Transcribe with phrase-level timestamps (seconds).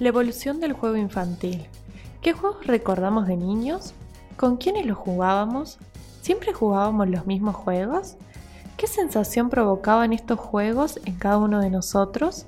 [0.00, 1.66] La evolución del juego infantil.
[2.22, 3.92] ¿Qué juegos recordamos de niños?
[4.38, 5.76] ¿Con quiénes los jugábamos?
[6.22, 8.16] ¿Siempre jugábamos los mismos juegos?
[8.78, 12.46] ¿Qué sensación provocaban estos juegos en cada uno de nosotros?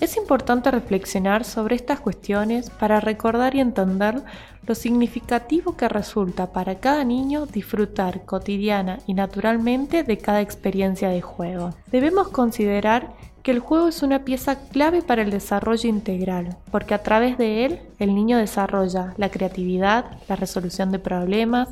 [0.00, 4.22] Es importante reflexionar sobre estas cuestiones para recordar y entender
[4.64, 11.20] lo significativo que resulta para cada niño disfrutar cotidiana y naturalmente de cada experiencia de
[11.20, 11.74] juego.
[11.90, 13.12] Debemos considerar
[13.46, 17.64] que el juego es una pieza clave para el desarrollo integral, porque a través de
[17.64, 21.68] él el niño desarrolla la creatividad, la resolución de problemas,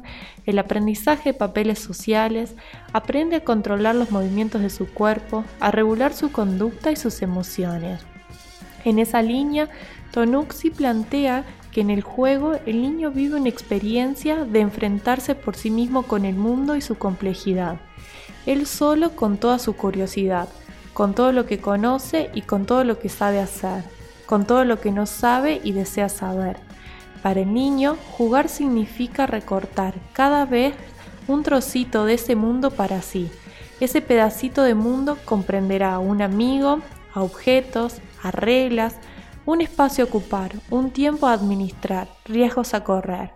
[0.46, 2.54] el aprendizaje de papeles sociales,
[2.92, 8.02] aprende a controlar los movimientos de su cuerpo, a regular su conducta y sus emociones.
[8.84, 9.68] En esa línea,
[10.12, 15.72] Tonuxi plantea que en el juego el niño vive una experiencia de enfrentarse por sí
[15.72, 17.80] mismo con el mundo y su complejidad,
[18.46, 20.48] él solo con toda su curiosidad,
[20.94, 23.84] con todo lo que conoce y con todo lo que sabe hacer,
[24.24, 26.56] con todo lo que no sabe y desea saber.
[27.22, 30.74] Para el niño, jugar significa recortar cada vez
[31.26, 33.30] un trocito de ese mundo para sí.
[33.80, 36.80] Ese pedacito de mundo comprenderá a un amigo,
[37.12, 38.96] a objetos, a reglas,
[39.46, 43.32] un espacio a ocupar, un tiempo a administrar, riesgos a correr.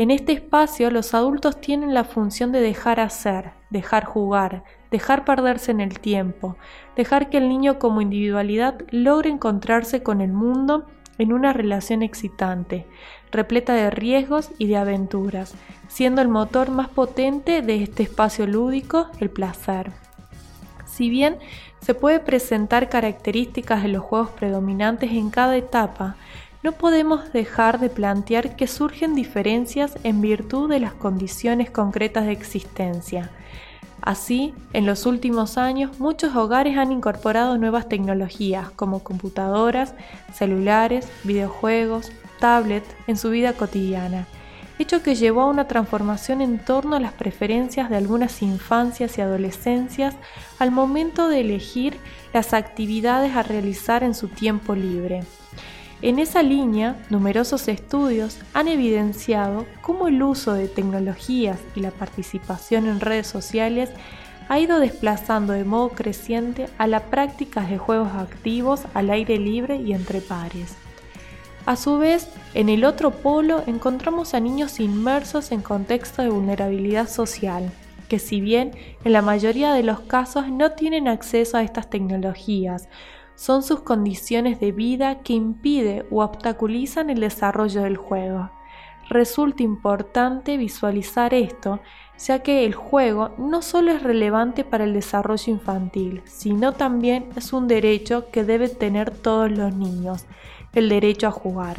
[0.00, 5.72] En este espacio los adultos tienen la función de dejar hacer, dejar jugar, dejar perderse
[5.72, 6.56] en el tiempo,
[6.96, 10.86] dejar que el niño como individualidad logre encontrarse con el mundo
[11.18, 12.86] en una relación excitante,
[13.30, 15.52] repleta de riesgos y de aventuras,
[15.88, 19.92] siendo el motor más potente de este espacio lúdico el placer.
[20.86, 21.36] Si bien
[21.82, 26.16] se puede presentar características de los juegos predominantes en cada etapa,
[26.62, 32.32] no podemos dejar de plantear que surgen diferencias en virtud de las condiciones concretas de
[32.32, 33.30] existencia.
[34.02, 39.94] Así, en los últimos años, muchos hogares han incorporado nuevas tecnologías como computadoras,
[40.32, 44.26] celulares, videojuegos, tablets en su vida cotidiana
[44.82, 49.20] hecho que llevó a una transformación en torno a las preferencias de algunas infancias y
[49.20, 50.14] adolescencias
[50.58, 51.98] al momento de elegir
[52.32, 55.22] las actividades a realizar en su tiempo libre.
[56.02, 62.86] En esa línea, numerosos estudios han evidenciado cómo el uso de tecnologías y la participación
[62.86, 63.90] en redes sociales
[64.48, 69.76] ha ido desplazando de modo creciente a la práctica de juegos activos al aire libre
[69.76, 70.74] y entre pares.
[71.66, 77.10] A su vez, en el otro polo encontramos a niños inmersos en contexto de vulnerabilidad
[77.10, 77.70] social,
[78.08, 78.72] que si bien
[79.04, 82.88] en la mayoría de los casos no tienen acceso a estas tecnologías,
[83.40, 88.50] son sus condiciones de vida que impiden o obstaculizan el desarrollo del juego.
[89.08, 91.80] Resulta importante visualizar esto,
[92.18, 97.54] ya que el juego no solo es relevante para el desarrollo infantil, sino también es
[97.54, 100.26] un derecho que deben tener todos los niños,
[100.74, 101.78] el derecho a jugar.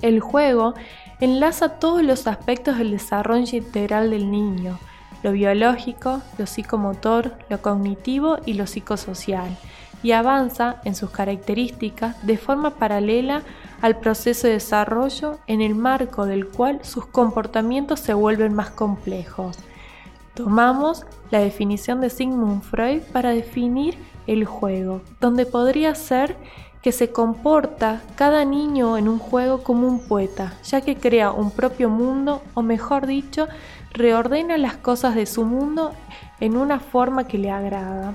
[0.00, 0.72] El juego
[1.20, 4.78] enlaza todos los aspectos del desarrollo integral del niño,
[5.22, 9.58] lo biológico, lo psicomotor, lo cognitivo y lo psicosocial,
[10.06, 13.42] y avanza en sus características de forma paralela
[13.82, 19.58] al proceso de desarrollo en el marco del cual sus comportamientos se vuelven más complejos.
[20.34, 26.36] Tomamos la definición de Sigmund Freud para definir el juego, donde podría ser
[26.82, 31.50] que se comporta cada niño en un juego como un poeta, ya que crea un
[31.50, 33.48] propio mundo, o mejor dicho,
[33.90, 35.90] reordena las cosas de su mundo
[36.38, 38.14] en una forma que le agrada.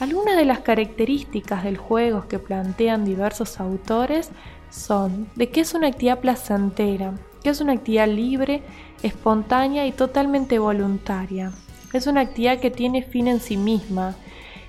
[0.00, 4.30] Algunas de las características del juego que plantean diversos autores
[4.68, 8.62] son de que es una actividad placentera, que es una actividad libre,
[9.02, 11.52] espontánea y totalmente voluntaria.
[11.92, 14.16] Es una actividad que tiene fin en sí misma.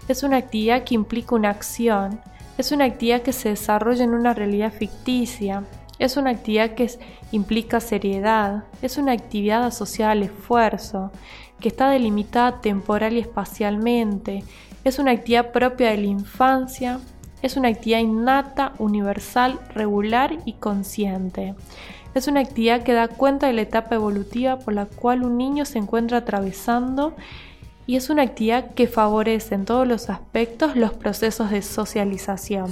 [0.07, 2.21] Es una actividad que implica una acción,
[2.59, 5.63] es una actividad que se desarrolla en una realidad ficticia,
[5.97, 6.91] es una actividad que
[7.31, 11.11] implica seriedad, es una actividad asociada al esfuerzo,
[11.59, 14.43] que está delimitada temporal y espacialmente,
[14.85, 16.99] es una actividad propia de la infancia,
[17.41, 21.55] es una actividad innata, universal, regular y consciente.
[22.13, 25.65] Es una actividad que da cuenta de la etapa evolutiva por la cual un niño
[25.65, 27.15] se encuentra atravesando
[27.87, 32.67] y es una actividad que favorece en todos los aspectos los procesos de socialización.